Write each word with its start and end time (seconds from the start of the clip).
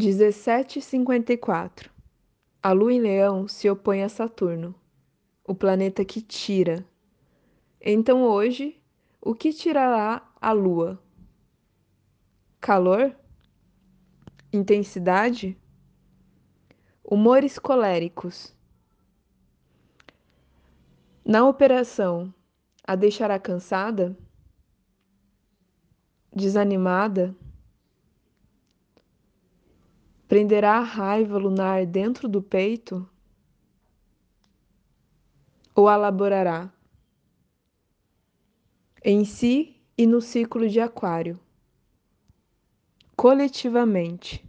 1754 0.00 1.90
A 2.62 2.72
Lua 2.72 2.90
em 2.90 3.02
Leão 3.02 3.46
se 3.46 3.68
opõe 3.68 4.02
a 4.02 4.08
Saturno, 4.08 4.74
o 5.46 5.54
planeta 5.54 6.02
que 6.06 6.22
tira. 6.22 6.86
Então 7.78 8.22
hoje, 8.22 8.80
o 9.20 9.34
que 9.34 9.52
tirará 9.52 10.26
a 10.40 10.52
Lua? 10.52 10.98
Calor? 12.62 13.14
Intensidade? 14.50 15.54
Humores 17.04 17.58
coléricos. 17.58 18.56
Na 21.22 21.46
operação, 21.46 22.32
a 22.84 22.96
deixará 22.96 23.38
cansada? 23.38 24.16
Desanimada? 26.34 27.36
Prenderá 30.30 30.76
a 30.76 30.84
raiva 30.84 31.36
lunar 31.38 31.84
dentro 31.84 32.28
do 32.28 32.40
peito? 32.40 33.04
Ou 35.74 35.90
elaborará? 35.90 36.72
Em 39.04 39.24
si 39.24 39.82
e 39.98 40.06
no 40.06 40.20
ciclo 40.20 40.68
de 40.68 40.78
Aquário. 40.78 41.36
Coletivamente. 43.16 44.48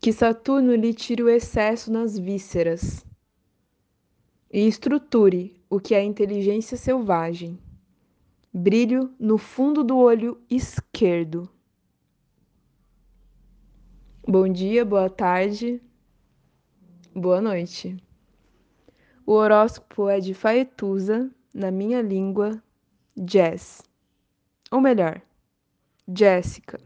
Que 0.00 0.12
Saturno 0.12 0.74
lhe 0.74 0.92
tire 0.92 1.22
o 1.22 1.28
excesso 1.28 1.92
nas 1.92 2.18
vísceras 2.18 3.06
e 4.52 4.66
estruture 4.66 5.54
o 5.70 5.78
que 5.78 5.94
é 5.94 6.02
inteligência 6.02 6.76
selvagem. 6.76 7.60
Brilho 8.52 9.14
no 9.20 9.38
fundo 9.38 9.84
do 9.84 9.96
olho 9.96 10.42
esquerdo. 10.50 11.48
Bom 14.26 14.48
dia, 14.48 14.86
boa 14.86 15.10
tarde, 15.10 15.82
boa 17.14 17.42
noite. 17.42 18.02
O 19.26 19.32
horóscopo 19.32 20.08
é 20.08 20.18
de 20.18 20.32
Faetusa, 20.32 21.30
na 21.52 21.70
minha 21.70 22.00
língua, 22.00 22.62
Jess. 23.14 23.82
Ou 24.70 24.80
melhor, 24.80 25.20
Jéssica. 26.08 26.80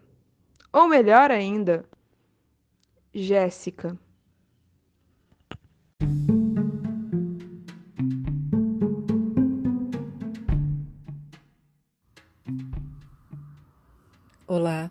Ou 0.72 0.88
melhor 0.88 1.30
ainda, 1.30 1.84
Jéssica. 3.14 3.96
Olá. 14.48 14.90